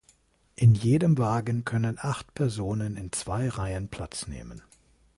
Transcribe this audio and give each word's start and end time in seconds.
In 0.55 0.73
jedem 0.73 1.19
Wagen 1.19 1.63
können 1.63 1.99
acht 2.01 2.33
Personen 2.33 2.97
in 2.97 3.11
zwei 3.11 3.47
Reihen 3.49 3.87
Platz 3.87 4.25
nehmen. 4.25 4.63